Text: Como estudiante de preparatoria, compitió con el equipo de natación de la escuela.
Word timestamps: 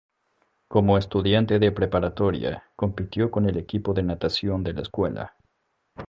Como 0.67 0.97
estudiante 0.97 1.59
de 1.59 1.71
preparatoria, 1.71 2.63
compitió 2.75 3.29
con 3.29 3.47
el 3.47 3.55
equipo 3.57 3.93
de 3.93 4.01
natación 4.01 4.63
de 4.63 4.73
la 4.73 4.81
escuela. 4.81 5.35